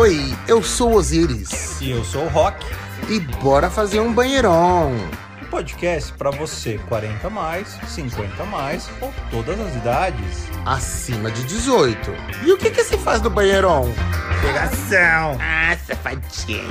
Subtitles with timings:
[0.00, 0.16] Oi,
[0.48, 1.78] eu sou Osiris.
[1.78, 2.64] E eu sou o Rock.
[3.10, 4.92] E bora fazer um banheirão.
[5.42, 10.48] Um podcast para você 40 mais, 50 mais ou todas as idades.
[10.64, 12.12] Acima de 18.
[12.46, 13.82] E o que que se faz no banheirão?
[14.40, 15.36] Pegação.
[15.38, 16.64] Ah, safadinho.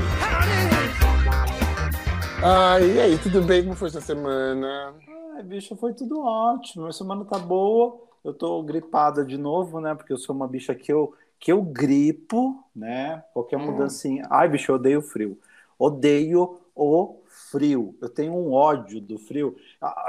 [2.44, 3.62] Ah, e aí, tudo bem?
[3.62, 4.96] Como foi essa semana?
[5.36, 6.88] Ai, bicho, foi tudo ótimo.
[6.88, 7.96] A semana tá boa.
[8.26, 9.94] Eu tô gripada de novo, né?
[9.94, 13.24] Porque eu sou uma bicha que eu, que eu gripo, né?
[13.34, 13.72] Qualquer Hum.
[13.72, 14.28] mudancinha.
[14.30, 15.40] Ai, bicho, eu odeio frio.
[15.78, 17.96] Odeio o frio.
[18.02, 19.56] Eu tenho um ódio do frio.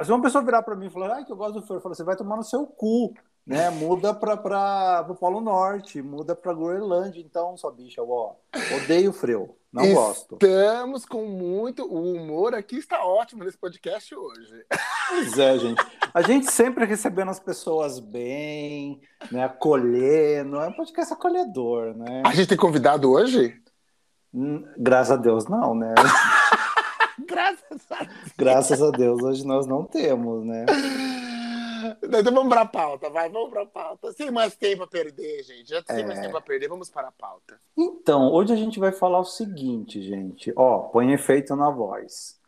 [0.03, 1.81] Se uma pessoa virar pra mim e falar, ai, que eu gosto do frio, eu
[1.81, 3.15] falo, você vai tomar no seu cu.
[3.47, 3.71] Né?
[3.71, 8.35] Muda para pra, o Polo Norte, muda pra Groenlândia, então, sua bicha, ó.
[8.77, 9.57] Odeio frio.
[9.73, 10.35] Não gosto.
[10.35, 11.85] Estamos com muito.
[11.85, 14.67] O humor aqui está ótimo nesse podcast hoje.
[15.11, 15.83] Pois é, gente.
[16.15, 19.45] A gente sempre recebendo as pessoas bem, né?
[19.45, 20.57] Acolhendo.
[20.61, 22.23] É um podcast acolhedor, né?
[22.25, 23.61] A gente tem convidado hoje?
[24.33, 25.95] Hum, Graças a Deus, não, né?
[27.27, 28.33] Graças a Deus.
[28.37, 30.65] Graças a Deus, hoje nós não temos, né?
[32.03, 34.13] Então vamos para a pauta, vai, vamos para a pauta.
[34.13, 35.69] Sem mais tempo a perder, gente.
[35.69, 36.07] Já sem É.
[36.07, 37.61] mais tempo a perder, vamos para a pauta.
[37.77, 40.53] Então, hoje a gente vai falar o seguinte, gente.
[40.57, 42.40] Ó, põe efeito na voz.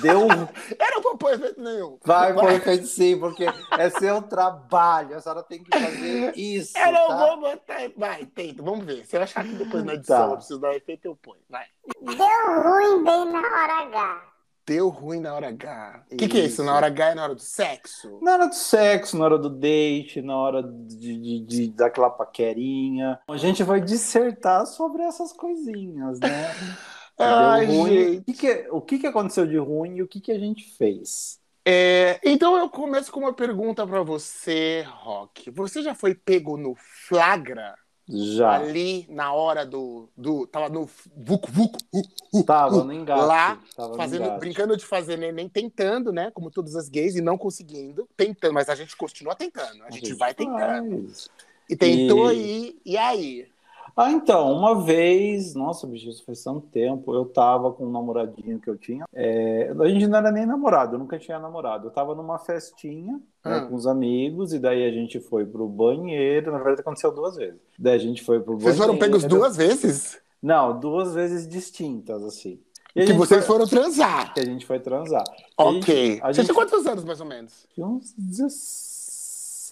[0.00, 0.20] Deu.
[0.20, 1.98] um Eu não vou pôr efeito nenhum.
[2.04, 3.44] Vai pôr efeito sim, porque
[3.76, 5.16] é seu trabalho.
[5.16, 6.78] A senhora tem que fazer isso.
[6.78, 7.16] Eu não tá?
[7.26, 7.90] vou botar.
[7.96, 9.04] Vai, tenta, vamos ver.
[9.04, 10.32] Se eu achar que depois na edição Tá.
[10.32, 11.40] eu preciso dar efeito, eu ponho.
[11.48, 11.64] Vai.
[12.02, 14.22] Deu ruim bem na hora H.
[14.66, 16.04] Deu ruim na hora H.
[16.12, 16.52] O que, que é isso?
[16.54, 16.64] Isso.
[16.64, 18.20] Na hora H é na hora do sexo?
[18.22, 23.18] Na hora do sexo, na hora do date, na hora de, de, de- daquela paquerinha.
[23.26, 26.28] A gente vai dissertar sobre essas coisinhas, né?
[27.22, 27.90] Ai, ruim.
[27.92, 28.18] gente.
[28.18, 30.64] O, que, que- o que que aconteceu de ruim e o que, que a gente
[30.76, 31.38] fez?
[31.64, 35.50] É, então eu começo com uma pergunta pra você, Rock.
[35.50, 36.74] Você já foi pego no
[37.06, 37.74] flagra
[38.08, 38.52] Já.
[38.52, 42.00] ali na hora do, do tava no vucu vucu uh,
[42.32, 43.20] uh, Tava no engate.
[43.26, 43.60] lá
[43.94, 44.40] fazendo, engate.
[44.40, 48.68] brincando de fazer neném, tentando, né, como todas as gays e não conseguindo, tentando, mas
[48.70, 51.02] a gente continua tentando, a, gente, vai tentando.
[51.08, 51.28] faz.
[51.68, 52.36] E tentou E-
[52.68, 53.46] ir, e aí?
[53.96, 58.58] Ah, então, uma vez, nossa, bicho, isso faz tanto tempo, eu tava com um namoradinho
[58.60, 59.04] que eu tinha.
[59.14, 61.86] É, a gente não era nem namorado, eu nunca tinha namorado.
[61.88, 63.14] Eu tava numa festinha
[63.44, 63.60] né, Ah.
[63.62, 66.50] com os amigos, e daí a gente foi pro banheiro.
[66.52, 67.60] Na verdade, aconteceu duas vezes.
[67.78, 68.86] Daí a gente foi pro Vocês banheiro.
[68.86, 70.18] foram pegos duas vezes?
[70.42, 72.58] Não, duas vezes distintas, assim.
[72.96, 74.34] E Que vocês foi- foram transar.
[74.34, 75.22] Que a gente foi transar.
[75.56, 75.80] A Ok.
[76.14, 77.66] gente- a Você tinha quantos anos, mais ou menos?
[77.72, 78.12] Tinha uns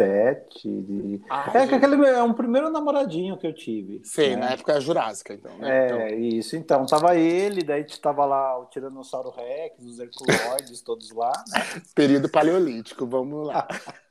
[0.03, 0.69] 17.
[0.83, 4.01] de- Ah, É que aquele é um primeiro namoradinho que eu tive.
[4.05, 4.47] Sei, né?
[4.47, 5.57] na época jurássica, então.
[5.59, 5.87] Né?
[5.87, 6.57] Então, É, isso.
[6.57, 11.33] Então, tava ele, daí tava lá o Tiranossauro Rex, os Herculoides, todos lá.
[11.53, 11.59] né?
[11.95, 13.67] período paleolítico, vamos lá.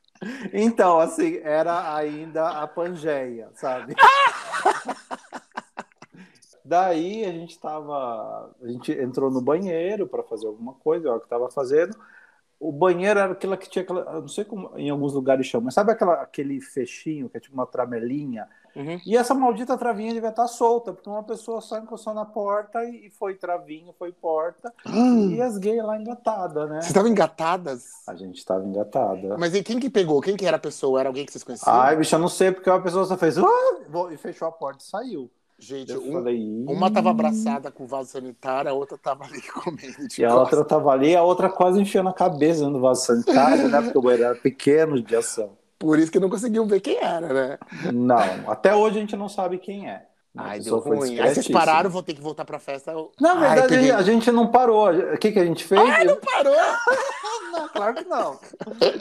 [0.51, 3.93] Então, assim, era ainda a Pangeia, sabe?
[6.65, 8.49] Daí a gente tava.
[8.59, 11.95] A gente entrou no banheiro para fazer alguma coisa, é o que tava fazendo.
[12.59, 14.01] O banheiro era aquela que tinha aquela.
[14.13, 17.39] eu Não sei como em alguns lugares chamam, mas sabe aquela, aquele fechinho que é
[17.39, 18.47] tipo uma tramelinha?
[18.75, 18.99] Uhum.
[19.05, 23.09] E essa maldita travinha devia estar solta, porque uma pessoa só encostou na porta e
[23.09, 26.75] foi travinho, foi porta, e as gays lá engatadas, né?
[26.75, 27.85] Vocês estavam engatadas?
[28.07, 29.35] A gente estava engatada.
[29.35, 30.21] Mas e quem que pegou?
[30.21, 30.99] Quem que era a pessoa?
[30.99, 31.73] Era alguém que vocês conheciam?
[31.73, 33.43] Ai, bicho, eu não sei, porque uma pessoa só fez "Ah!"
[34.11, 35.31] e fechou a porta e saiu.
[35.59, 36.65] Gente, Eu um- falei.
[36.67, 40.35] Uma tava abraçada com o vaso sanitário, a outra tava ali comendo de E a
[40.35, 43.81] outra tava ali, a outra quase enfiando a cabeça do vaso sanitário, né?
[43.81, 45.57] Porque o banheiro era pequeno de ação.
[45.79, 47.57] Por isso que não conseguiam ver quem era, né?
[47.93, 50.05] Não, até hoje a gente não sabe quem é.
[50.39, 51.19] Ai, deu ruim.
[51.19, 52.91] Aí vocês pararam, vão ter que voltar pra festa.
[52.91, 54.91] Eu- Na Ai, verdade, peguei- a gente não parou.
[54.91, 55.81] O que, que a gente fez?
[55.81, 56.53] Ai, não parou!
[57.51, 58.39] Não, claro que não.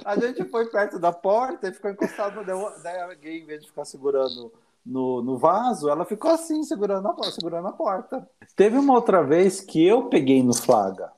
[0.05, 2.43] A gente foi perto da porta e ficou encostado.
[2.43, 4.51] Daí daí a gay, em vez de ficar segurando
[4.87, 8.29] no, no vaso, ela ficou assim, segurando a, segurando a porta.
[8.55, 11.13] Teve uma outra vez que eu peguei no flaga.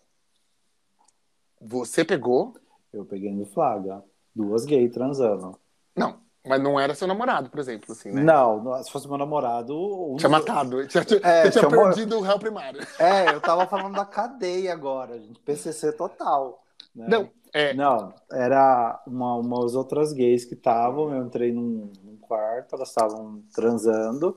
[1.61, 2.55] Você pegou?
[2.93, 4.03] Eu peguei no flaga.
[4.35, 5.59] Duas gays transando.
[5.97, 8.23] Não, mas não era seu namorado, por exemplo, assim, né?
[8.23, 9.77] Não, se fosse meu namorado.
[10.13, 10.87] um Tinha matado.
[10.87, 12.81] Tinha, tinha, É, você tinha tinha mor- perdido o réu primário.
[12.99, 15.41] É, eu tava falando da cadeia agora, gente.
[15.41, 16.63] PCC total.
[16.95, 17.07] Né?
[17.09, 17.75] Não, é.
[17.75, 23.43] Não, era uma, umas outras gays que estavam, eu entrei num, num quarto, elas estavam
[23.55, 24.37] transando.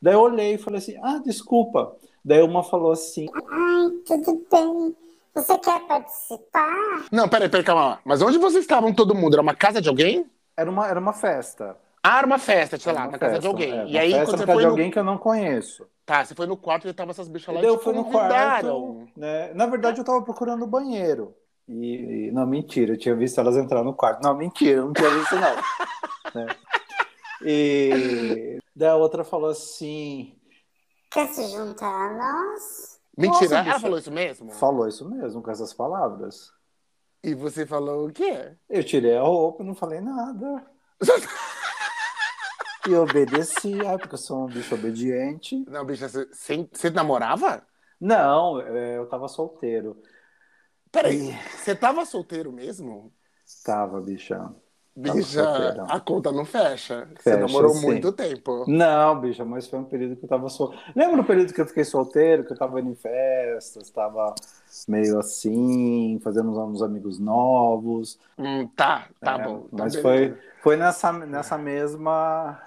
[0.00, 1.96] Daí eu olhei e falei assim: ah, desculpa.
[2.24, 4.96] Daí uma falou assim: Ai, tudo bem.
[5.34, 7.06] Você quer participar?
[7.10, 8.00] Não, peraí, peraí, calma lá.
[8.04, 9.34] Mas onde vocês estavam todo mundo?
[9.34, 10.26] Era uma casa de alguém?
[10.56, 11.76] era uma, era uma festa.
[12.02, 13.72] Ah, era uma festa, sei lá, na casa de alguém.
[13.72, 14.70] é, e aí, festa quando você casa foi de no...
[14.70, 15.86] alguém que eu não conheço.
[16.04, 18.04] Tá, você foi no quarto e estavam essas bichas lá e eu te fui no
[18.04, 18.96] convidaram.
[18.96, 19.08] quarto.
[19.16, 19.54] Né?
[19.54, 21.34] Na verdade, eu tava procurando o banheiro.
[21.68, 24.22] E, não, mentira, eu tinha visto elas entrar no quarto.
[24.22, 25.54] Não, mentira, eu não tinha visto, não.
[26.34, 26.56] né?
[27.44, 30.36] E daí a outra falou assim:
[31.10, 33.00] Quer se juntar a nós?
[33.16, 33.80] Mentira, Nossa, ela bicho.
[33.80, 34.50] falou isso mesmo?
[34.52, 36.50] Falou isso mesmo, com essas palavras.
[37.22, 38.52] E você falou o quê?
[38.68, 40.66] Eu tirei a roupa e não falei nada.
[42.84, 45.64] E obedeci, ah, porque eu sou um bicho obediente.
[45.68, 47.64] Não, bicha, você, você- você namorava?
[48.00, 50.02] Não, é, eu tava solteiro.
[50.92, 53.12] Peraí, você tava solteiro mesmo?
[53.64, 54.54] Tava, bicha.
[54.94, 55.86] Bicha, solteiro.
[55.86, 57.08] a conta não fecha.
[57.18, 57.74] você namorou sim.
[57.74, 58.52] muito tempo.
[58.66, 60.84] Não, bicha, mas foi um período que eu tava solteiro.
[60.96, 64.34] Lembra do período que eu fiquei solteiro, que eu tava indo em festas, tava
[64.88, 68.18] meio assim, fazendo uns amigos novos.
[68.38, 69.68] Hum, tá, tá É, bom.
[69.70, 70.42] Mas Tá foi, beleza.
[70.62, 72.60] foi nessa, nessa mesma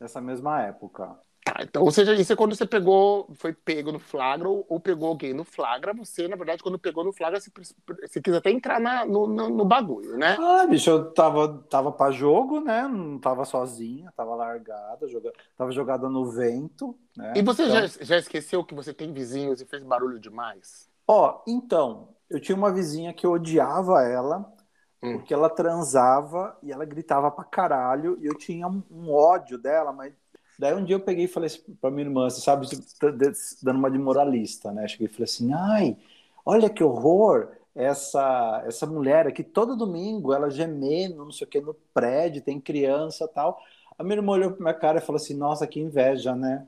[0.00, 1.18] nessa mesma época.
[1.62, 5.08] Então, ou seja, isso é quando você pegou, foi pego no flagra ou, ou pegou
[5.08, 7.50] alguém no flagra, você, na verdade, quando pegou no flagra, você,
[8.02, 10.36] você quis até entrar na- no, no, no bagulho, né?
[10.40, 12.88] Ah, bicho, eu tava, tava pra jogo, né?
[12.88, 17.34] Não tava sozinha, tava largada, joga, tava jogada no vento, né?
[17.36, 20.88] E você Então- já, já esqueceu que você tem vizinhos e fez barulho demais?
[21.06, 24.50] Ó, então, eu tinha uma vizinha que eu odiava ela,
[25.02, 25.14] Hum.
[25.18, 29.92] porque ela transava e ela gritava pra caralho, e eu tinha um, um ódio dela,
[29.92, 30.12] mas
[30.60, 33.32] daí um dia eu peguei e falei assim pra minha irmã, você sabe, t- d-
[33.62, 34.86] dando uma de moralista, né?
[34.86, 35.96] Cheguei e falei assim, ai,
[36.44, 41.60] olha que horror, essa essa mulher aqui, todo domingo, ela gemendo, não sei o que,
[41.60, 43.58] no prédio, tem criança e tal.
[43.98, 46.66] A minha irmã olhou pra minha cara e falou assim, nossa, que inveja, né?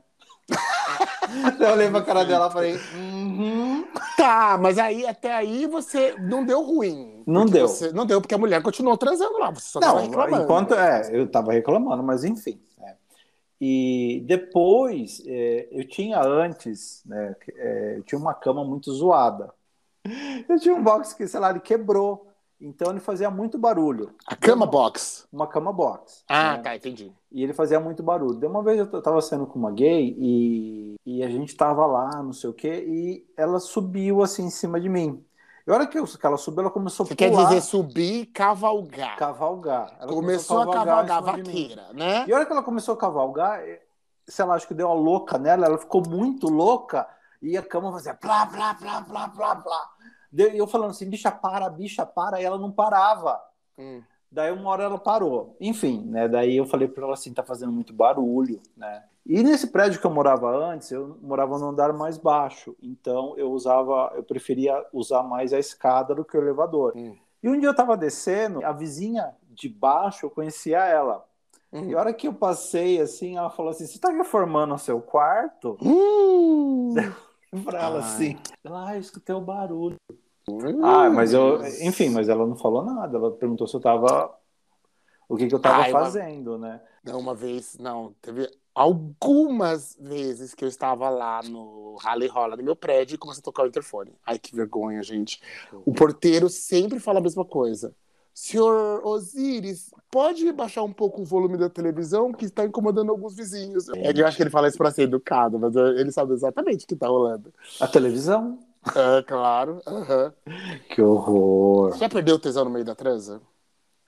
[1.57, 3.85] Daí eu olhei pra cara dela e falei, uhum.
[4.17, 7.23] Tá, mas aí até aí você não deu ruim.
[7.25, 7.67] Não deu.
[7.67, 9.49] você- não deu, porque a mulher continuou transando lá.
[9.51, 10.43] Você só tava Não, reclamando.
[10.43, 12.59] enquanto é, eu tava reclamando, mas enfim.
[13.65, 19.53] E depois, é, eu tinha antes, né, é, eu tinha uma cama muito zoada.
[20.49, 22.27] Eu tinha um box que, sei lá, ele quebrou.
[22.59, 24.13] Então ele fazia muito barulho.
[24.27, 25.25] A cama box.
[25.31, 26.25] Uma cama box.
[26.27, 26.63] Ah, né?
[26.63, 27.13] tá, entendi.
[27.31, 28.37] E ele fazia muito barulho.
[28.37, 32.21] De uma vez eu tava saindo com uma gay e, e a gente tava lá,
[32.21, 35.23] não sei o quê, e ela subiu assim em cima de mim.
[35.65, 38.25] E a hora que, ela subiu, ela começou Você a quer pular, dizer subir e
[38.25, 39.15] cavalgar.
[39.17, 39.95] cavalgar.
[39.99, 41.43] Ela Começou a cavalgar de mim.
[41.43, 42.25] vaqueira, né?
[42.27, 43.61] E a hora que ela começou a cavalgar,
[44.27, 47.07] sei lá, acho que deu uma louca nela, ela ficou muito louca
[47.41, 49.89] e a cama fazia plá, plá, plá, plá, plá.
[50.31, 53.39] Deu- E eu falando assim, bicha, para, bicha, para, e ela não parava.
[53.77, 54.01] Hum.
[54.29, 55.55] Daí uma hora ela parou.
[55.61, 56.27] Enfim, né?
[56.27, 59.03] Daí eu falei pra ela assim, tá fazendo muito barulho, né?
[59.25, 62.75] E nesse prédio que eu morava antes, eu morava no andar mais baixo.
[62.81, 66.93] Então eu usava, eu preferia usar mais a escada do que o elevador.
[66.95, 67.15] Hum.
[67.41, 71.25] E um dia eu tava descendo, a vizinha de baixo, eu conhecia ela.
[71.71, 71.89] Hum.
[71.89, 75.01] E a hora que eu passei, assim, ela falou assim: Você tá reformando o seu
[75.01, 75.77] quarto?
[75.81, 76.93] Hum.
[77.63, 78.37] Pra ela assim.
[78.63, 79.95] Ela, ah, eu escutei o barulho.
[80.81, 81.61] Ah, mas eu.
[81.81, 83.17] Enfim, mas ela não falou nada.
[83.17, 84.33] Ela perguntou se eu tava.
[85.27, 86.81] O que, que eu tava Ai, mas- fazendo, né?
[87.03, 92.63] Não, uma vez, não, teve algumas vezes que eu estava lá no rally rola no
[92.63, 94.13] meu prédio e comecei a tocar o interfone.
[94.25, 95.41] Ai, que vergonha, gente.
[95.85, 97.93] O porteiro sempre fala a mesma coisa.
[98.33, 103.87] Senhor Osiris, pode baixar um pouco o volume da televisão que está incomodando alguns vizinhos.
[103.89, 106.85] É eu acho que ele fala isso para ser educado, mas eh, ele sabe exatamente
[106.85, 107.53] o que está rolando.
[107.79, 108.57] A televisão.
[108.95, 109.81] É, claro.
[109.85, 110.33] aham.
[110.89, 111.95] Que horror.
[111.97, 113.39] Já perdeu o tesão no meio da transa?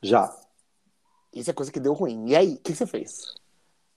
[0.02, 0.36] Já.
[1.36, 2.30] Isso é coisa que deu ruim.
[2.30, 3.36] E aí, o que você fez?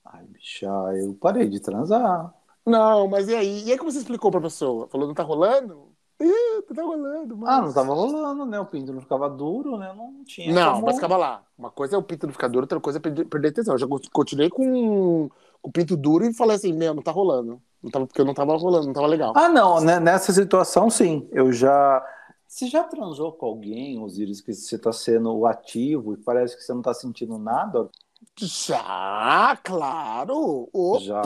[0.05, 2.33] Ai, bicha, eu parei de transar.
[2.65, 3.63] Não, mas e aí?
[3.63, 4.87] E aí como você explicou pra pessoa?
[4.89, 5.89] Falou, não tá rolando?
[6.21, 6.27] Ih,
[6.67, 7.49] não tá rolando, mas...
[7.49, 8.59] Ah, não tava rolando, né?
[8.59, 9.93] O pinto não ficava duro, né?
[9.95, 10.53] Não tinha.
[10.53, 11.43] Não, como- mas calma lá.
[11.57, 13.75] Uma coisa é o pinto não ficar duro, outra coisa é perder, perder tesão.
[13.75, 15.29] Eu já continuei com,
[15.61, 17.61] com o pinto duro e falei assim, meu, não tá rolando.
[17.81, 19.31] Não tava, porque eu não tava rolando, não tava legal.
[19.35, 19.99] Ah, não, né?
[19.99, 21.27] nessa situação, sim.
[21.31, 22.05] Eu já.
[22.49, 26.73] Você já transou com alguém, Osiris, que você tá sendo ativo e parece que você
[26.73, 27.87] não tá sentindo nada?
[28.35, 30.67] Já, claro.
[30.73, 31.21] Opa, Já.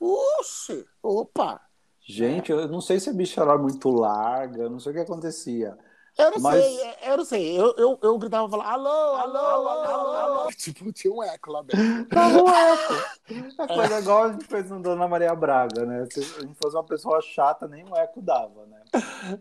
[0.00, 1.60] oxe, opa.
[2.00, 5.78] Gente, eu não sei se a bicha era muito larga, não sei o que acontecia.
[6.18, 7.60] Eu não Mas- sei, eu não sei.
[7.60, 10.48] Eu, eu, eu gritava e falava, alô, alô, alô, alô, alô.
[10.56, 12.06] Tipo, tinha um eco lá dentro.
[12.06, 12.94] Tava um eco.
[13.62, 16.06] É coisa igual a gente fez no Dona Maria Braga, né?
[16.10, 18.80] Se a gente fosse uma pessoa chata, nem um eco dava, né?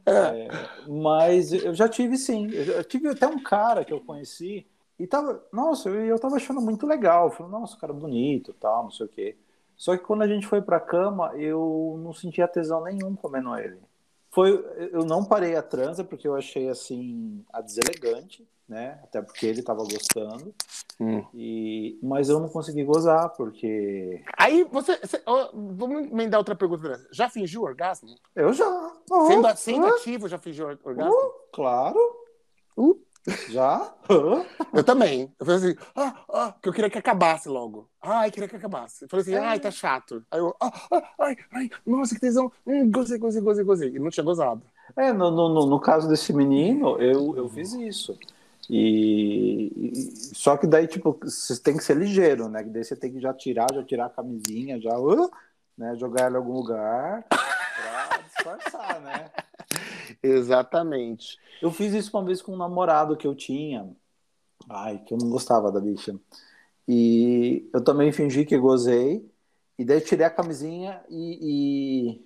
[0.06, 0.48] É,
[0.88, 2.50] mas eu já tive sim.
[2.52, 4.68] Eu tive até um cara que eu conheci
[5.00, 5.42] e tava.
[5.54, 7.28] Nossa, eu, eu tava achando muito legal.
[7.28, 9.38] Eu falei, nossa, cara bonito tal, não sei o quê.
[9.78, 13.80] Só que quando a gente foi pra cama, eu não sentia tesão nenhum comendo ele.
[14.36, 14.52] Foi,
[14.92, 19.00] eu não parei a transa porque eu achei assim a deselegante, né?
[19.02, 20.54] Até porque ele tava gostando.
[21.00, 21.26] Hum.
[21.34, 24.98] E, mas eu não consegui gozar porque Aí você.
[24.98, 27.08] você- ó, vamos emendar outra pergunta.
[27.14, 28.14] Já fingiu orgasmo?
[28.36, 28.66] eu já.
[29.10, 31.14] Oh, Sendo, sendo oh, ativo, já fingiu or- orgasmo?
[31.14, 31.98] oh, claro.
[33.50, 33.94] Já?
[34.74, 35.34] Eu também.
[35.40, 37.90] Eu falei assim, ah, ah, que eu queria que acabasse logo.
[38.02, 39.06] Ai, queria que acabasse.
[39.06, 40.24] Eu falei assim, ai, tá chato.
[40.30, 42.52] Aí eu, ah, ah, ai, ai, nossa, que tesão.
[42.66, 43.90] Hum, gozei, gozei, gozei, gozei.
[43.96, 44.62] E não tinha gozado.
[44.96, 48.18] É, no, no, no- no caso desse menino, eu, eu fiz isso.
[48.70, 52.64] E, e- só que daí, tipo, você tem que ser ligeiro, né?
[52.64, 55.30] Que daí você tem que já tirar, já tirar a camisinha, já, uh,
[55.78, 55.96] né?
[55.96, 59.32] Jogar ela em algum lugar pra disfarçar, né?
[60.26, 61.38] Exatamente.
[61.62, 63.90] Eu fiz isso uma vez com um namorado que eu tinha.
[64.70, 66.20] Ai, que eu não gostava da bicha.
[66.88, 69.30] E eu também fingi que gozei.
[69.78, 72.22] E daí tirei a camisinha e,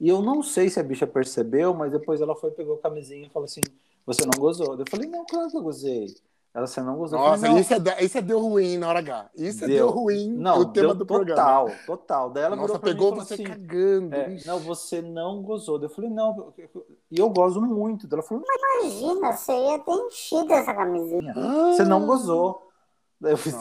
[0.00, 2.80] e, e eu não sei se a bicha percebeu, mas depois ela foi, pegou a
[2.80, 3.62] camisinha e falou assim:
[4.04, 4.78] Você não gozou?
[4.78, 6.14] Eu falei: Não, claro que eu gozei.
[6.52, 7.16] Ela, você não gozou?
[7.18, 7.60] Eu Nossa, falei, não.
[7.60, 9.30] isso, é, isso é deu ruim na hora H.
[9.36, 9.76] Isso é Deu.
[9.86, 11.80] deu ruim Não, o tema deu do total, programa.
[11.86, 12.30] total.
[12.30, 14.14] Daí ela Nossa, pegou você assim, cagando.
[14.14, 15.78] é, não, você não gozou.
[15.78, 16.52] Daí Eu falei, não,
[17.10, 18.08] e eu gozo muito.
[18.08, 18.42] Daí Ela falou,
[18.82, 21.34] Imagina, você ia ter enchido essa camisinha.
[21.72, 22.66] você não gozou.
[23.20, 23.54] Daí eu fiz,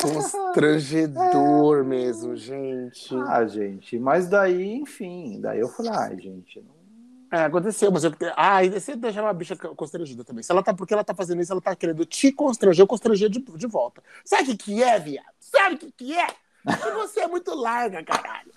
[0.00, 3.14] constrangedor mesmo, gente.
[3.26, 6.81] ah, gente, mas daí, enfim, daí eu falei, ai, gente, não-
[7.32, 8.12] É, aconteceu, mas eu.
[8.36, 10.42] Ah, e você deixava a bicha constrangida também.
[10.42, 13.30] Se ela tá, porque ela tá fazendo isso, ela tá querendo te constranger, eu constranger
[13.30, 14.02] de, de volta.
[14.22, 15.32] Sabe o que, que é, viado?
[15.40, 16.26] Sabe o que, que é?
[16.26, 18.52] Que você é muito larga, caralho.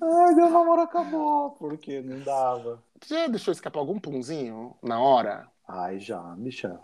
[0.00, 2.80] ai, meu namoro acabou, porque não dava.
[3.02, 5.48] Você deixou escapar algum punzinho na hora?
[5.66, 6.78] Ai, já, bicha.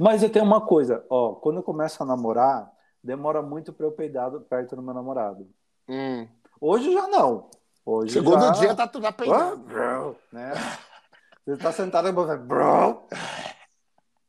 [0.00, 2.72] Mas eu tenho uma coisa, ó, quando eu começo a namorar,
[3.04, 5.46] demora muito pra eu peidar perto do meu namorado.
[5.86, 6.26] Hum.
[6.58, 7.50] Hoje já não.
[7.88, 8.50] Hoje Segundo já...
[8.50, 9.58] dia tá tudo apeitando.
[9.58, 10.52] bro, né?
[11.46, 13.06] Você tá sentado e você, bro.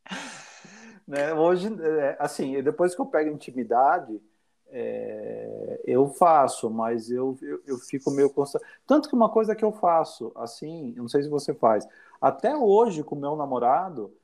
[1.04, 1.34] né?
[1.34, 4.22] Hoje, é, assim, depois que eu pego intimidade,
[4.68, 8.64] é, eu faço, mas eu, eu, eu fico meio constante.
[8.86, 11.88] Tanto que uma coisa que eu faço, assim, eu não sei se você faz,
[12.20, 14.14] até hoje com o meu namorado,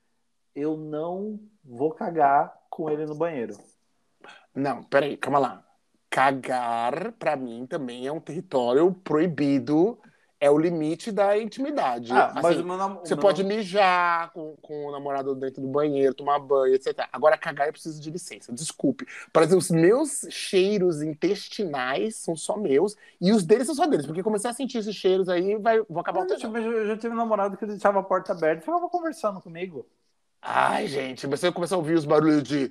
[0.54, 3.56] eu não vou cagar com ele no banheiro.
[4.54, 5.63] Não, peraí, calma lá.
[6.14, 9.98] Cagar, pra mim, também é um território proibido.
[10.38, 12.12] É o limite da intimidade.
[12.12, 15.34] Ah, mas Assim, o meu nam- Você meu pode nam- mijar com, com o namorado
[15.34, 17.08] dentro do banheiro, tomar banho, etc.
[17.12, 18.52] Agora, cagar eu preciso de licença.
[18.52, 19.06] Desculpe.
[19.36, 24.06] Exemplo, os meus cheiros intestinais são só meus e os deles são só deles.
[24.06, 27.18] Porque começar a sentir esses cheiros aí, vai, vou acabar o eu já tive um
[27.18, 29.84] namorado que deixava a porta aberta e ficava conversando comigo.
[30.46, 32.70] Ai, gente, você começa a ouvir os barulhos de.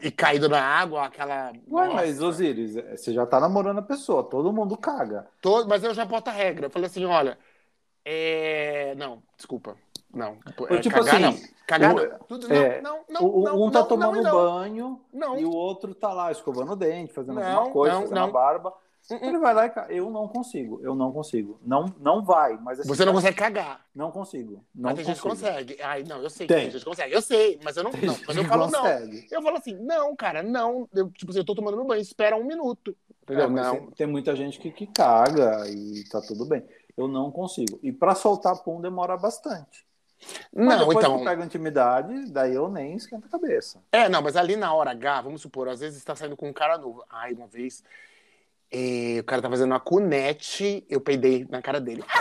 [0.00, 1.52] E caído na água, aquela.
[1.68, 1.94] Ué, Nossa.
[1.94, 5.26] mas Osiris, é, você já tá namorando a pessoa, todo mundo caga.
[5.40, 6.66] Todo- mas eu já boto a regra.
[6.66, 7.36] Eu falei assim: olha,
[8.04, 8.94] é...
[8.96, 9.76] não, desculpa.
[10.14, 10.38] Não.
[10.68, 11.48] É, tipo cagar assim, não.
[11.66, 12.18] Cagar o- não.
[12.28, 15.00] Tudo, não, é, não, não, O- não, um tá tomando banho
[15.36, 18.72] e o outro tá lá escovando o dente, fazendo alguma coisa, fazendo a barba.
[19.10, 19.18] Uh-uh.
[19.22, 21.60] Ele vai lá e ca- eu não consigo, eu não consigo.
[21.62, 23.84] Não, não vai, mas assim, Você não consegue cagar.
[23.94, 24.64] Não consigo.
[24.74, 25.48] Não mas tem gente que consigo.
[25.48, 25.82] consegue.
[25.82, 26.56] Ai, não, eu sei Tem.
[26.56, 27.14] que tem gente que consegue.
[27.14, 27.90] Eu sei, mas eu não.
[27.92, 28.80] Não, gente mas eu falo não.
[28.80, 29.26] consegue.
[29.30, 30.88] Eu falo assim, não, cara, não.
[30.94, 32.96] Eu, tipo assim, eu tô tomando meu banho, espera um minuto.
[33.22, 33.44] Entendeu?
[33.44, 33.90] É, não.
[33.90, 36.64] tem, muita gente que, que caga e tá tudo bem.
[36.96, 37.78] Eu não consigo.
[37.82, 39.84] E pra soltar pum demora bastante.
[40.54, 41.16] Mas Não, depois então.
[41.16, 43.82] que eu pego intimidade, daí eu nem esquento a cabeça.
[43.92, 46.52] É, não, mas ali na hora H, vamos supor, às vezes está saindo com um
[46.52, 47.04] cara novo.
[47.10, 47.82] Ai, uma vez,
[48.74, 52.02] eh, o cara tá fazendo uma cunete, eu peidei na cara dele.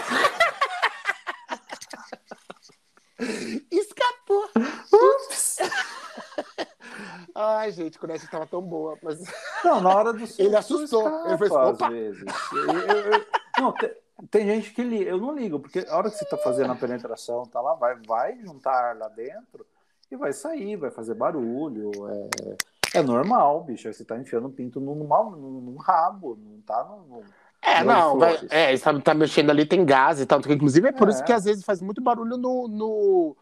[3.72, 4.50] Escapou.
[4.92, 5.58] Ups.
[7.36, 9.20] Ai, gente, a cunete tava tão boa, mas
[9.64, 11.08] Não, na hora do Ele assustou.
[11.26, 12.24] Ele fez, escapa, "Opa!" às vezes.
[12.52, 13.26] Eu- eu- eu-
[13.60, 13.96] não, te-
[14.30, 15.10] tem gente que liga.
[15.10, 17.96] Eu não ligo, porque a hora que você tá fazendo a penetração, tá lá, vai,
[18.06, 19.66] vai juntar ar lá dentro
[20.12, 21.92] e vai sair, vai fazer barulho.
[22.10, 22.56] É,
[22.94, 23.92] é normal, bicho.
[23.92, 27.24] Você tá enfiando o pinto num, num, num rabo, não tá no-
[27.62, 30.40] É, não, vai, é, está tá mexendo ali, tem gás e tal.
[30.50, 31.12] Inclusive, é por É.
[31.12, 33.38] isso que às vezes faz muito barulho no, no,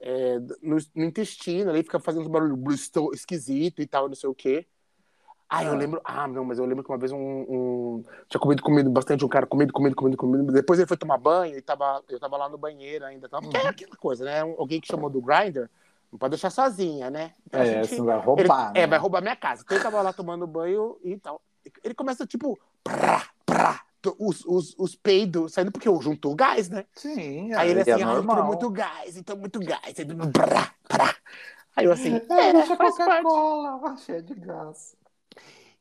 [0.00, 2.58] é, no, no intestino, ali fica fazendo barulho
[3.12, 4.66] esquisito e tal, não sei o quê.
[5.48, 5.76] Ah, eu É.
[5.76, 6.00] lembro.
[6.02, 7.18] Ah, não, mas eu lembro que uma vez um.
[7.18, 10.50] um- tinha comido, comido bastante, um cara comido, comido, comido, comido.
[10.52, 13.28] Depois ele foi tomar banho e tava, eu tava lá no banheiro ainda.
[13.28, 13.68] Tava, é Uhum.
[13.68, 14.40] aquela coisa, né?
[14.40, 15.68] Alguém que chamou do Grindr,
[16.12, 17.32] não pode deixar sozinha, né?
[17.46, 18.72] Então, a É, gente- você vai ele- roubar.
[18.74, 18.86] É, né?
[18.86, 19.62] vai roubar minha casa.
[19.64, 21.40] Então ele tava lá tomando banho e tal.
[21.82, 23.84] Ele começa, tipo, prá, prá,
[24.18, 26.84] os, os, os peidos saindo, porque eu juntou gás, né?
[26.94, 28.44] Sim, Aí ele é assim, ah, eu normal.
[28.46, 29.98] muito gás, então muito gás.
[29.98, 31.16] Aí, prá, prá.
[31.74, 32.76] Aí eu assim, É, é, parte.
[32.76, 34.94] Coca-Cola, cheia de gás.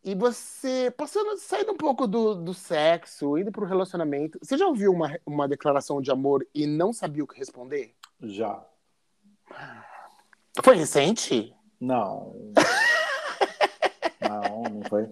[0.03, 4.91] E você, passando, saindo um pouco do, do sexo, indo pro relacionamento, você já ouviu
[4.91, 7.93] uma, uma declaração de amor e não sabia o que responder?
[8.21, 8.65] Já.
[10.63, 11.55] Foi recente?
[11.79, 12.35] Não.
[14.19, 15.09] não, não foi.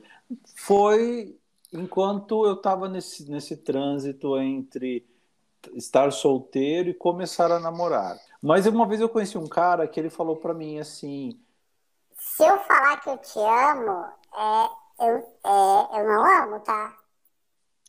[0.56, 1.40] Foi
[1.72, 5.08] enquanto eu estava nesse, nesse trânsito entre
[5.74, 8.18] estar solteiro e começar a namorar.
[8.42, 11.40] Mas uma vez eu conheci um cara que ele falou para mim assim:
[12.18, 14.06] Se eu falar que eu te amo,
[14.36, 16.98] é, eu, é, eu não amo, tá?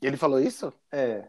[0.00, 0.72] Ele falou isso?
[0.90, 1.28] é,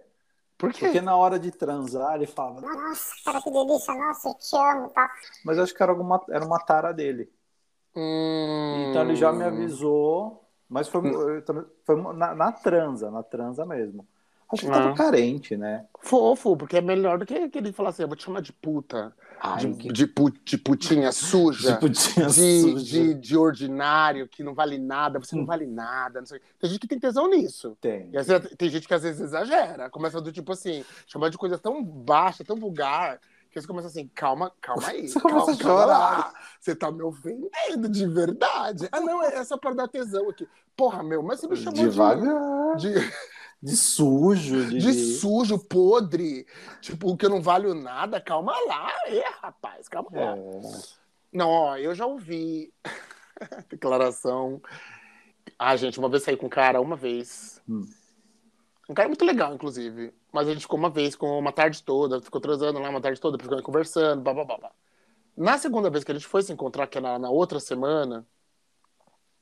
[0.61, 0.85] Por quê?
[0.85, 4.89] porque na hora de transar ele falava, Nossa, cara, que delícia, nossa, eu te amo,
[4.89, 5.11] tá?
[5.43, 7.27] mas acho que era alguma era uma tara dele.
[7.95, 8.85] Hum...
[8.89, 11.01] Então ele já me avisou, mas foi,
[11.83, 14.07] foi na, na transa, na transa mesmo.
[14.51, 14.95] Acho que tava Ah.
[14.95, 15.85] carente, né?
[16.01, 18.51] Fofo, porque é melhor do que, que ele falar assim, eu vou te chamar de
[18.51, 22.83] puta, Ai, de, que- de, pu- de putinha suja, Tipo, tinha de, sujo.
[22.85, 26.27] de, de ordinário, que não vale nada, você não vale nada, não.
[26.27, 27.77] Tem gente que tem tesão nisso.
[27.79, 28.09] Tem.
[28.11, 31.57] E assim, tem gente que às vezes exagera, começa do tipo assim, chamar de coisa
[31.57, 33.19] tão baixa, tão vulgar,
[33.51, 35.07] que você começa assim, calma, calma aí.
[35.09, 36.33] Você calma, começa a chorar.
[36.59, 38.87] Você tá me ofendendo de verdade.
[38.91, 40.47] Ah, não, é só pra dar tesão aqui.
[40.75, 42.75] Porra, meu, mas você me chamou Devagar.
[42.77, 43.13] de, de,
[43.61, 46.47] De sujo, de, de sujo, podre,
[46.81, 48.19] tipo, que eu não valho nada.
[48.19, 50.35] Calma lá, é, rapaz, calma lá.
[50.35, 51.01] É.
[51.31, 52.73] Não, ó, eu já ouvi
[53.69, 54.61] declaração.
[55.59, 57.61] Ah, gente, uma vez saí com um cara, uma vez.
[57.69, 57.87] Hum.
[58.89, 60.11] Um cara muito legal, inclusive.
[60.33, 63.21] Mas a gente ficou uma vez, com uma tarde toda, ficou transando lá uma tarde
[63.21, 64.71] toda, ficou conversando, blá, blá, blá, blá.
[65.37, 68.25] Na segunda vez que a gente foi se encontrar, que era na outra semana,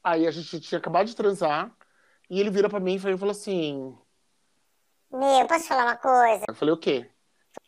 [0.04, 1.74] aí a gente tinha acabado de transar,
[2.30, 3.98] e ele vira pra mim e falou assim:
[5.12, 6.46] Meu, posso falar uma coisa?
[6.48, 7.10] Eu falei, o quê?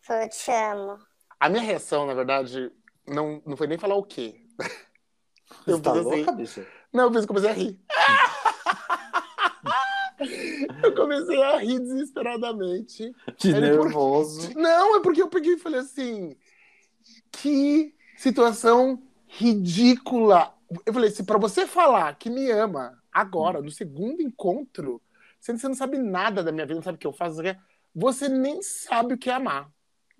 [0.10, 1.00] Eu te amo.
[1.40, 2.72] A minha reação, na verdade,
[3.08, 4.42] não, não foi nem falar o quê.
[5.66, 6.66] Eu Você tá fiz assim, louca, bicho?
[6.94, 7.80] Não, eu fiz, comecei a rir.
[10.84, 13.12] eu comecei a rir desesperadamente.
[13.38, 14.54] De Ele por- nervoso.
[14.56, 16.38] Não, é porque eu peguei e falei assim:
[17.32, 20.54] que situação ridícula.
[20.86, 25.11] Eu falei assim: pra você falar que me ama agora, no segundo encontro, que
[25.42, 27.38] você não sabe nada da minha vida, não sabe o que eu faço,
[27.94, 29.70] você nem sabe o que é amar.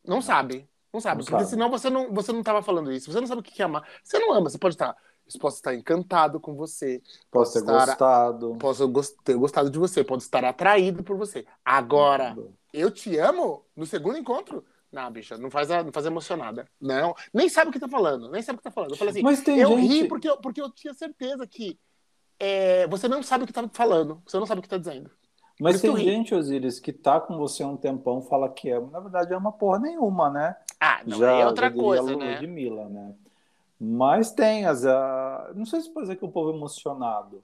[0.06, 0.68] Não sabe.
[0.94, 1.20] Não sabe.
[1.20, 1.50] Não porque sabe.
[1.50, 3.12] senão você não, você não tava falando isso.
[3.12, 3.88] Você não sabe o que é amar.
[4.04, 4.50] Você não ama.
[4.50, 4.96] Você pode estar.
[5.40, 7.02] Posso estar encantado com você.
[7.30, 8.56] Posso ter Estar- gostado.
[8.60, 10.04] Posso gos- ter gostado de você.
[10.04, 11.46] Pode estar atraído por você.
[11.64, 12.36] Agora,
[12.74, 14.66] eu te amo no segundo encontro?
[14.92, 16.68] Não, bicha, não faz, a- não faz emocionada.
[16.82, 18.92] Não, nem sabe o que tá falando, nem sabe o que tá falando.
[18.92, 19.88] Eu falei assim, Mas tem eu gente...
[20.02, 21.80] ri porque eu, porque eu tinha certeza que
[22.38, 25.10] é, você não sabe o que tá falando, você não sabe o que tá dizendo.
[25.62, 28.90] Mas tem gente, Osiris, que tá com você há um tempão, fala que ama.
[28.92, 30.56] Na verdade, ama porra nenhuma, né?
[30.80, 32.34] Ah, não, é outra diria coisa, né?
[32.34, 33.14] Ludmilla, né?
[33.80, 34.86] Mas tem as.
[34.86, 37.44] ah, Não sei se pode dizer que o povo é emocionado.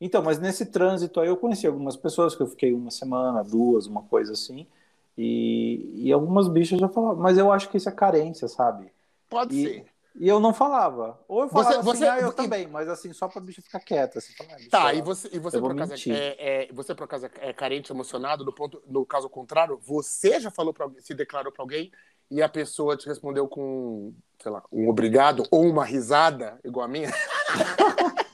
[0.00, 3.86] Então, mas nesse trânsito aí eu conheci algumas pessoas que eu fiquei uma semana, duas,
[3.86, 4.66] uma coisa assim.
[5.16, 8.92] E, e algumas bichas já falavam, mas eu acho que isso é carência, sabe?
[9.30, 9.86] Pode E- ser.
[10.18, 11.18] E eu não falava.
[11.28, 13.60] Ou eu falava Você- assim, você- ah, eu e- também, mas assim, só pra bicha
[13.60, 14.18] ficar quieta.
[14.18, 16.14] Assim, falar, ah, Tá, e você, e você por acaso mentir.
[16.14, 20.50] é, é- você por acaso é carente, emocionado, no ponto, no caso contrário, você já
[20.50, 21.92] falou para se declarou pra alguém
[22.30, 26.88] e a pessoa te respondeu com, sei lá, um obrigado ou uma risada igual a
[26.88, 27.10] minha?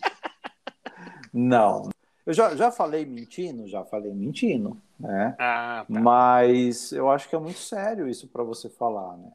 [1.32, 1.90] Não.
[2.24, 3.66] Eu já, já falei mentindo?
[3.66, 5.34] Já falei mentindo, né?
[5.38, 6.00] Ah, tá.
[6.00, 9.32] Mas eu acho que é muito sério isso pra você falar, né?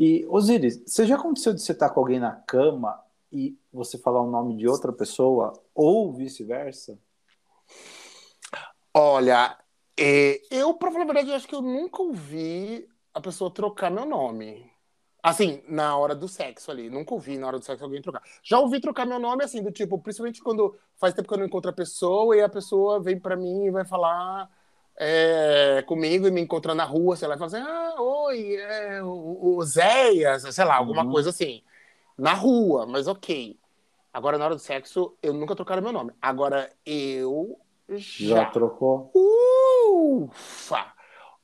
[0.00, 2.98] E, Osiris, você já aconteceu de você estar com alguém na cama
[3.30, 6.98] e você falar o nome de outra pessoa ou vice-versa?
[8.94, 9.58] Olha,
[9.98, 14.06] é, eu, pra falar a verdade, acho que eu nunca ouvi a pessoa trocar meu
[14.06, 14.72] nome.
[15.22, 16.88] Assim, na hora do sexo ali.
[16.88, 18.22] Nunca ouvi na hora do sexo alguém trocar.
[18.42, 21.44] Já ouvi trocar meu nome, assim, do tipo, principalmente quando faz tempo que eu não
[21.44, 24.48] encontro a pessoa e a pessoa vem pra mim e vai falar
[25.00, 29.02] é, comigo e me encontra na rua, sei lá, e fala assim: ah, oi, é,
[29.02, 31.10] o, o Zéias, sei lá, alguma Uhum.
[31.12, 31.62] coisa assim.
[32.18, 33.58] Na rua, mas ok.
[34.12, 36.12] Agora, na hora do sexo, eu nunca trocaram meu nome.
[36.20, 37.58] Agora, eu
[37.88, 39.10] Já trocou?
[39.14, 40.92] Ufa!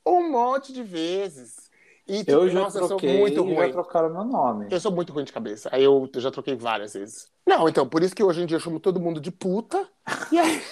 [0.06, 1.70] Um monte de vezes.
[2.06, 3.72] E, tipo, Eu já nossa, eu troquei sou muito e já ruim.
[3.72, 4.68] trocaram meu nome.
[4.70, 5.68] Eu sou muito ruim de cabeça.
[5.72, 7.28] Aí eu, eu já troquei várias vezes.
[7.46, 9.88] Não, então, por isso que hoje em dia eu chamo todo mundo de puta.
[10.30, 10.62] E aí.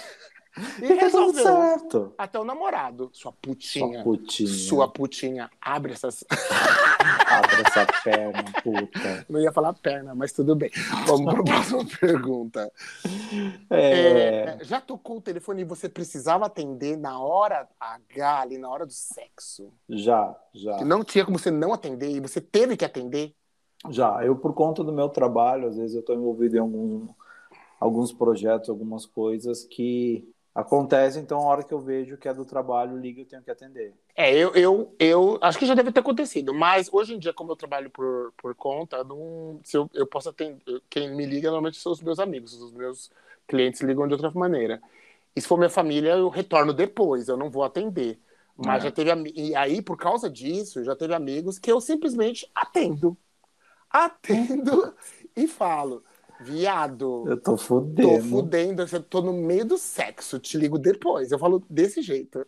[0.81, 1.43] E tá tudo resolveu.
[1.43, 2.15] certo.
[2.17, 3.11] Até o namorado.
[3.13, 4.03] Sua putinha.
[4.03, 4.49] Sua putinha.
[4.49, 5.51] Sua putinha.
[5.61, 6.25] Abre essas.
[7.27, 9.27] Abre essa perna, puta.
[9.29, 10.71] Não ia falar perna, mas tudo bem.
[11.07, 12.73] Vamos para a próxima pergunta.
[13.71, 18.69] É, É, já tocou o telefone e você precisava atender na hora H, ali na
[18.69, 19.73] hora do sexo?
[19.89, 20.77] Já, já.
[20.79, 23.35] Que não tinha como você não atender e você teve que atender?
[23.91, 27.11] Já, eu por conta do meu trabalho, às vezes eu estou envolvido em alguns,
[27.79, 32.45] alguns projetos, algumas coisas que acontecem, então a hora que eu vejo que é do
[32.47, 33.95] trabalho, liga eu tenho que atender.
[34.17, 37.51] É, eu, eu, eu acho que já deve ter acontecido, mas hoje em dia, como
[37.51, 40.63] eu trabalho por, por conta, não, se eu, eu posso atender.
[40.89, 43.11] Quem me liga normalmente são os meus amigos, os meus
[43.49, 44.81] clientes ligam de outra maneira.
[45.35, 48.21] E se for minha família, eu retorno depois, eu não vou atender.
[48.57, 48.87] Mas É.
[48.87, 49.11] já teve.
[49.35, 53.17] E aí, por causa disso, já teve amigos que eu simplesmente atendo.
[53.91, 54.95] Atendo
[55.37, 56.05] e falo.
[56.45, 58.23] Viado, Eu tô tô fudendo.
[58.29, 61.33] fudendo, eu tô no meio do sexo, te ligo depois.
[61.33, 62.47] Eu falo desse jeito.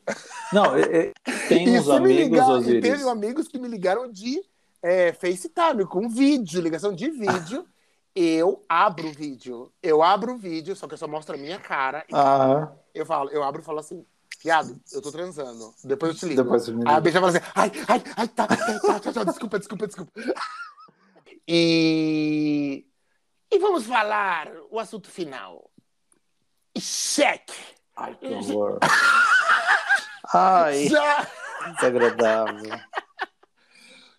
[0.52, 1.12] Não, é-
[1.48, 2.82] tem uns amigos, ligar- e Osiris.
[2.82, 4.42] teve amigos que me ligaram de
[4.82, 7.66] é, FaceTime, com vídeo, ligação de vídeo.
[8.14, 9.72] eu abro o vídeo.
[9.82, 12.04] Eu abro o vídeo, só que eu só mostro a minha cara.
[12.12, 14.04] Ah, eu falo, eu abro e falo assim,
[14.42, 15.74] viado, eu tô transando.
[15.84, 16.42] Depois eu te ligo.
[16.42, 19.58] depois me a bicha fala assim, ai, ai, ai, tá, tá, tá, tá, tá, desculpa,
[19.58, 20.12] desculpa, desculpa.
[21.48, 22.85] E,
[23.56, 25.70] e vamos falar o assunto final.
[26.78, 27.54] Cheque.
[27.96, 28.78] Ai, que horror.
[30.34, 31.26] Ai, Já,
[31.74, 32.78] desagradável.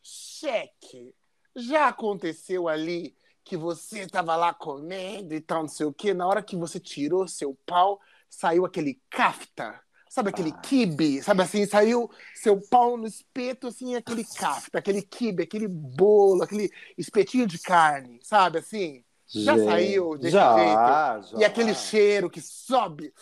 [0.02, 1.14] cheque.
[1.56, 6.28] Já aconteceu ali que você tava lá comendo e tal, não sei o quê, na
[6.28, 9.80] hora que você tirou seu pau, saiu aquele kafta.
[10.10, 10.60] Sabe aquele Ah.
[10.62, 11.22] kibe?
[11.22, 16.72] Sabe assim, saiu seu pau no espeto, assim, aquele kafta, aquele kibe, aquele bolo, aquele
[16.98, 19.04] espetinho de carne, sabe assim?
[19.28, 21.32] Já Gente, saiu desse já, jeito?
[21.32, 21.38] já.
[21.40, 23.14] E aquele cheiro que sobe.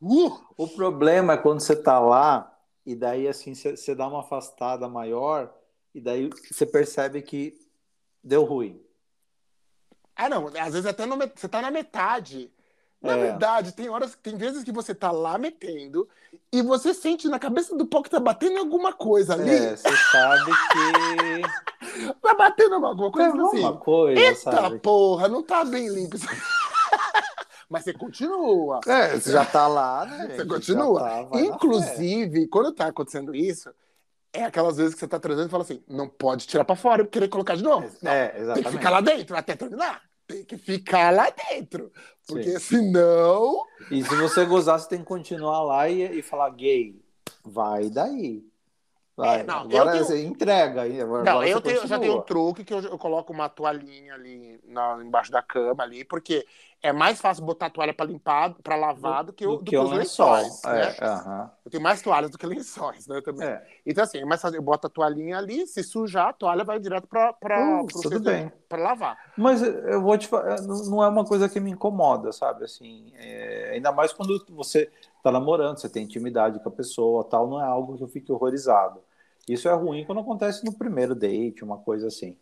[0.00, 0.38] Uh!
[0.56, 5.52] O problema é quando você tá lá e daí assim você dá uma afastada maior
[5.94, 7.58] e daí você percebe que
[8.24, 8.82] deu ruim.
[10.16, 12.50] Ah, não, às vezes até no você tá na metade.
[13.00, 13.18] Na É.
[13.18, 16.06] verdade, tem horas, tem vezes que você tá lá metendo
[16.52, 19.50] e você sente na cabeça do pau que tá batendo alguma coisa ali.
[19.50, 21.69] É, você sabe que
[22.22, 23.78] Tá batendo alguma coisa alguma assim.
[23.78, 24.78] coisa, Eita sabe?
[24.80, 26.16] porra, não tá bem limpo.
[26.16, 26.40] isso aqui."
[27.68, 28.80] Mas você continua.
[28.86, 30.26] É, você já tá lá, né?
[30.30, 30.48] Você gente?
[30.48, 31.00] continua.
[31.00, 31.40] Já tá.
[31.40, 33.70] Inclusive, quando tá acontecendo isso,
[34.32, 37.02] é aquelas vezes que você tá transando e fala assim: não pode tirar pra fora
[37.02, 37.88] e querer colocar de novo.
[38.02, 38.72] Não, É, tem que exatamente.
[38.72, 40.02] ficar lá dentro até terminar.
[40.26, 41.92] Tem que ficar lá dentro.
[42.26, 42.76] Porque Sim.
[42.76, 43.64] senão.
[43.90, 47.00] E se você gozar, você tem que continuar lá e, e falar gay.
[47.44, 48.44] Vai daí.
[49.20, 49.40] Vai.
[49.40, 50.82] É, não, agora tenho- você entrega.
[50.82, 54.14] aí, Agora Não, eu, tenho, já tenho um truque que eu, eu coloco uma toalhinha
[54.14, 56.46] ali na- embaixo da cama ali, porque
[56.82, 59.64] é mais fácil botar a toalha pra limpar, pra lavar do que, o- do do
[59.70, 60.32] que os lençol.
[60.32, 60.96] lençóis, né?
[60.98, 61.50] É, aham.
[61.62, 63.20] Eu tenho mais toalhas do que lençóis, né?
[63.20, 63.46] Também.
[63.46, 63.62] É.
[63.84, 64.56] Então, assim, é mais fácil.
[64.56, 67.06] Eu boto a toalhinha ali, se sujar, a toalha vai direto
[67.86, 68.50] tudo cesto- bem.
[68.68, 69.18] pra lavar.
[69.36, 72.64] Mas eu vou te falar, não não é uma coisa que me incomoda, sabe?
[72.64, 74.90] Assim, é, ainda mais quando você
[75.22, 78.32] tá namorando, você tem intimidade com a pessoa, tal, não é algo que eu fique
[78.32, 79.00] horrorizado.
[79.48, 82.36] Isso é ruim quando acontece no primeiro date, uma coisa assim.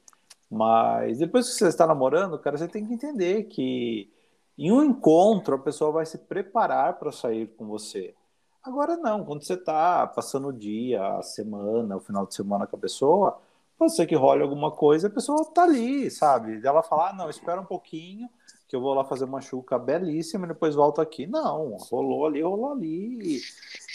[0.51, 4.11] Mas depois que você está namorando, cara, você tem que entender que
[4.57, 8.15] em um encontro a pessoa vai se preparar para sair com você.
[8.63, 12.77] Agora não, quando você está passando o dia, a semana, o final de semana com
[12.77, 13.39] a pessoa,
[13.79, 16.61] pode ser que role alguma coisa, a pessoa tá ali, sabe?
[16.67, 18.29] Ela fala, ah, não, espera um pouquinho,
[18.67, 21.27] que eu vou lá fazer uma chuca belíssima e depois volto aqui.
[21.27, 23.41] Não, rolou ali, rolou ali.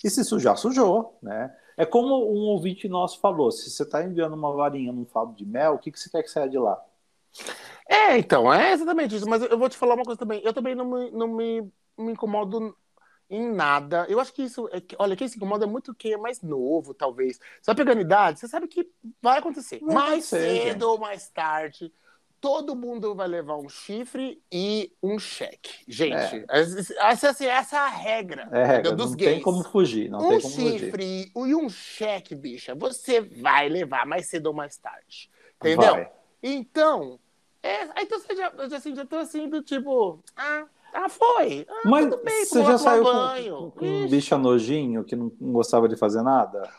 [0.04, 1.56] E se sujar, sujou, né?
[1.78, 5.46] É como um ouvinte nosso falou, se você tá enviando uma varinha num favo de
[5.46, 6.80] mel, o que, que você quer que saia de lá?
[7.88, 9.28] É, então, é exatamente isso.
[9.28, 10.42] Mas eu vou te falar uma coisa também.
[10.44, 11.62] Eu também não me, não me,
[11.98, 12.76] me incomodo
[13.30, 14.06] em nada.
[14.08, 14.70] Eu acho que isso.
[14.72, 17.40] É que, olha, quem se incomoda é muito quem é mais novo, talvez.
[17.66, 18.90] Vai pegando idade, você sabe que
[19.22, 19.80] vai acontecer.
[19.80, 20.84] Vai mais acontecer, cedo gente.
[20.84, 21.92] ou mais tarde,
[22.44, 25.72] todo mundo vai levar um chifre e um cheque.
[25.88, 29.32] Gente, essa, essa, essa é a regra, É regra, dos não gays.
[29.36, 30.80] tem como fugir, não um tem como fugir.
[30.80, 35.32] chifre e um cheque, bicha, você vai levar mais cedo ou mais tarde.
[35.56, 35.94] Entendeu?
[35.94, 36.12] Vai.
[36.44, 37.18] Então,
[37.64, 41.66] é, então você já, assim, já tô assim do tipo, ah, ah foi.
[41.70, 43.72] Ah, Mas tudo bem, você já saiu banho.
[43.72, 46.70] com, com um bicho nojinho que não, não gostava de fazer nada?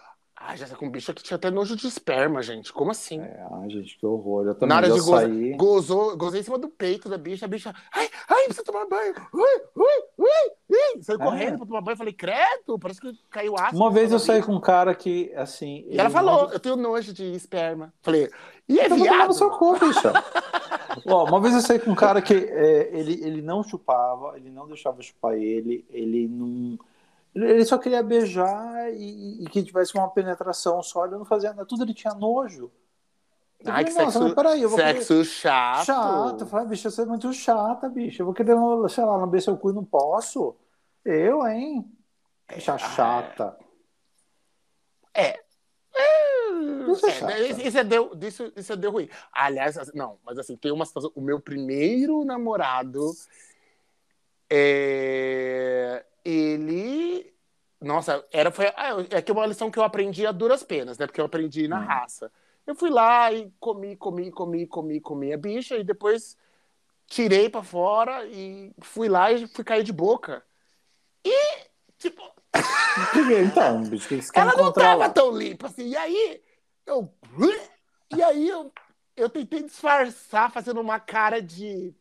[0.47, 2.71] Ah, já sei com um bicho que tinha até nojo de esperma, gente.
[2.71, 3.19] Como assim?
[3.19, 4.47] É, ai, gente, que horror.
[4.47, 5.55] Eu também Na hora de gozar, saí.
[5.57, 9.15] gozou, gozei em cima do peito da bicha, a bicha, ai, ai, precisa tomar banho.
[9.33, 9.43] Ui,
[9.77, 10.29] ui, ui,
[10.69, 11.03] ui.
[11.03, 11.25] Saiu É.
[11.25, 13.77] correndo pra tomar banho, falei, credo, parece que caiu ácido.
[13.79, 14.47] Uma vez eu saí bicha.
[14.47, 15.87] com um cara que, assim.
[15.89, 17.91] E ela falou, não- eu tenho nojo de esperma.
[18.03, 18.29] Falei,
[18.69, 19.33] e é tomar viado?
[19.33, 20.13] seu cu, bicha.
[21.09, 24.51] Ó, uma vez eu saí com um cara que é, ele, ele não chupava, ele
[24.51, 26.79] não deixava chupar ele, ele não.
[27.35, 31.67] Ele só queria beijar e, e que tivesse uma penetração só, ele não fazia nada,
[31.67, 32.71] tudo ele tinha nojo.
[33.61, 35.85] Eu Ai, que falei, "Nossa, sexo, mas peraí, eu vou querer- sexo chato.
[35.87, 36.41] Chato.
[36.43, 38.23] Eu falei, bicha, você é muito chata, bicha.
[38.23, 38.55] Eu vou querer,
[38.91, 40.55] sei lá, lamber seu cu e não posso.
[41.05, 41.91] Eu, hein?
[42.55, 43.57] Bicha chata.
[45.15, 45.43] É.
[46.93, 47.33] Isso é É, chato.
[47.41, 49.09] isso, isso é deu, isso, isso é deu ruim.
[49.33, 51.11] Aliás, não, mas assim, tem uma situação.
[51.15, 53.13] O meu primeiro namorado,
[54.51, 57.14] é, ele.
[57.85, 60.99] Nossa, era, foi, ah, é que é uma lição que eu aprendi a duras penas,
[60.99, 61.07] né?
[61.07, 61.87] Porque eu aprendi na Hum.
[61.87, 62.33] raça.
[62.67, 66.37] Eu fui lá e comi, comi, comi, comi, comi a bicha e depois
[67.07, 70.43] tirei pra fora e fui lá e fui cair de boca.
[71.23, 71.67] E,
[71.99, 72.23] tipo,
[73.43, 75.09] Então, bicho, que Ela não tava lá?
[75.11, 75.89] tão limpa assim.
[75.89, 76.43] E aí,
[76.87, 77.13] eu.
[78.15, 78.73] E aí, eu,
[79.17, 81.95] eu tentei disfarçar fazendo uma cara de.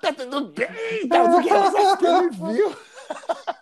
[0.00, 2.76] Tá tudo bem, tá tudo que ele viu.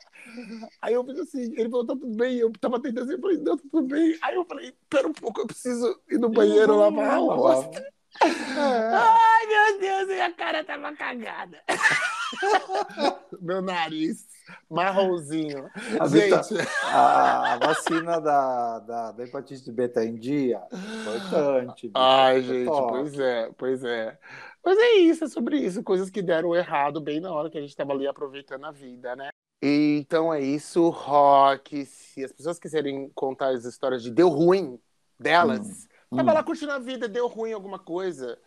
[0.80, 2.36] Aí eu fiz assim, ele falou, tá tudo bem.
[2.38, 4.18] Eu tava tentando assim, eu falei, não, tá tudo bem.
[4.22, 7.80] Aí eu falei, pera um pouco, eu preciso ir no banheiro lavar o rosto.
[8.20, 11.62] Ai, meu Deus, minha cara tava cagada.
[13.40, 14.26] meu nariz
[14.70, 15.68] marronzinho.
[16.00, 20.62] A Gente, A, a vacina da, da, da hepatite B tá em dia?
[20.72, 21.90] Importante.
[21.94, 22.92] Ai, É gente, top.
[22.92, 24.18] pois é, pois é.
[24.64, 27.60] Mas é isso, é sobre isso, coisas que deram errado bem na hora que a
[27.60, 29.28] gente tava ali aproveitando a vida, né?
[29.60, 31.84] Então é isso, rock.
[31.86, 34.78] Se as pessoas quiserem contar as histórias de deu ruim
[35.18, 36.34] delas, Hum, tava hum.
[36.34, 38.38] lá curtindo a vida, deu ruim alguma coisa.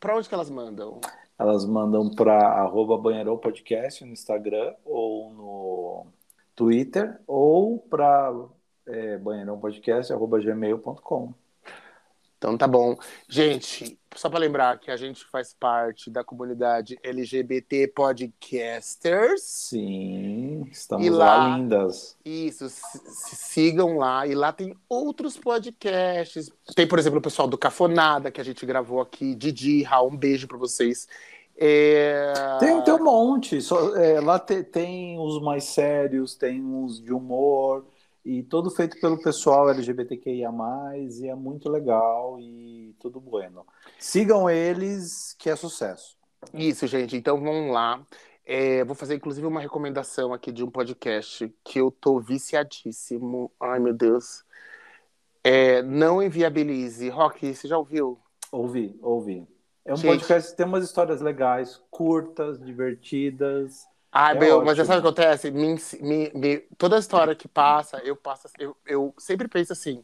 [0.00, 1.00] Pra onde que elas mandam?
[1.38, 6.06] Elas mandam para arroba Banheirão Podcast no Instagram ou no
[6.54, 8.32] Twitter ou para
[8.86, 11.34] é, banheirãopodcast arroba gmail.com.
[12.38, 12.96] Então tá bom.
[13.28, 19.42] Gente, só pra lembrar que a gente faz parte da comunidade LGBT Podcasters.
[19.42, 21.56] Sim, estamos lá, lá?
[21.56, 22.16] lindas.
[22.24, 24.26] Isso, sigam lá.
[24.26, 26.50] E lá tem outros podcasts.
[26.74, 29.34] Tem, por exemplo, o pessoal do Cafonada, que a gente gravou aqui.
[29.34, 31.08] Didi, Raul, um beijo pra vocês.
[31.58, 32.32] É...
[32.60, 33.62] Tem, tem um monte.
[33.62, 37.86] só- é, lá te- tem os mais sérios, tem uns de humor,
[38.26, 40.50] e todo feito pelo pessoal LGBTQIA,
[40.98, 43.64] e é muito legal e tudo bueno.
[44.00, 46.16] Sigam eles, que é sucesso.
[46.52, 47.16] Isso, gente.
[47.16, 48.04] Então vamos lá.
[48.44, 53.52] É, vou fazer, inclusive, uma recomendação aqui de um podcast que eu tô viciadíssimo.
[53.60, 54.44] Ai, meu Deus.
[55.44, 57.08] É, não inviabilize.
[57.08, 58.18] Rock, você já ouviu?
[58.50, 59.46] Ouvi, ouvi.
[59.84, 60.18] É um Gente.
[60.18, 63.86] podcast que tem umas histórias legais, curtas, divertidas.
[64.18, 65.50] Ai, É meu, mas sabe o que acontece?
[65.50, 70.02] Me me- me- toda história que passa, eu passo, eu, eu sempre penso assim,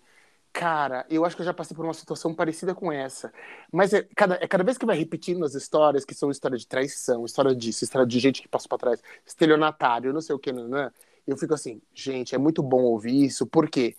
[0.53, 3.33] cara, eu acho que eu já passei por uma situação parecida com essa.
[3.72, 6.66] Mas é cada, é cada vez que vai repetindo as histórias, que são história de
[6.66, 10.53] traição, história disso, história de gente que passou pra trás, estelionatário, não sei o que,
[10.53, 10.90] né?
[11.27, 13.96] Eu fico assim, gente, é muito bom ouvir isso, porque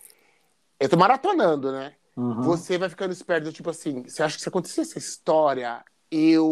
[0.80, 1.94] eu tô maratonando, né?
[2.16, 2.42] Uhum.
[2.42, 6.44] Você vai ficando esperto, tipo assim, você acha que se acontecer essa história, eu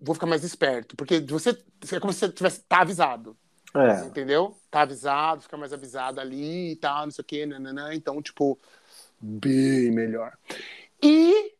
[0.00, 0.96] vou ficar mais esperto.
[0.96, 1.50] Porque você
[1.92, 3.36] é como se você tivesse tá avisado.
[3.74, 4.06] É.
[4.06, 4.56] Entendeu?
[4.70, 7.94] Tá avisado, fica mais avisado ali e tal, não sei o quê, nananã.
[7.94, 8.58] Então, tipo,
[9.20, 10.36] bem melhor.
[11.02, 11.54] E,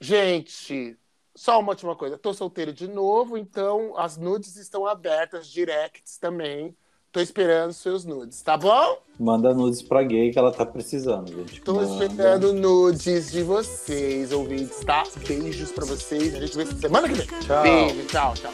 [0.00, 0.96] gente,
[1.34, 2.16] só uma última coisa.
[2.18, 6.76] Tô solteiro de novo, então as nudes estão abertas, directs também.
[7.12, 8.98] Tô esperando seus nudes, tá bom?
[9.18, 11.60] Manda nudes pra gay que ela tá precisando, gente.
[11.60, 12.04] Tô Manda.
[12.04, 15.02] esperando nudes de vocês, ouvintes, tá?
[15.26, 16.32] Beijos pra vocês.
[16.36, 17.26] A gente vê se semana que vem.
[17.26, 17.62] Tchau.
[17.64, 18.52] Beijo, tchau, tchau.